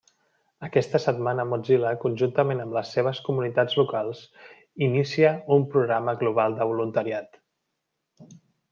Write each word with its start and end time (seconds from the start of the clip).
Aquesta 0.67 0.99
setmana 1.03 1.45
Mozilla, 1.49 1.91
conjuntament 2.05 2.63
amb 2.65 2.79
les 2.79 2.95
seves 2.97 3.21
comunitats 3.29 3.77
locals, 3.83 4.25
inicia 4.89 5.37
un 5.59 5.71
programa 5.77 6.19
global 6.25 6.61
de 6.63 6.73
voluntariat. 6.75 7.43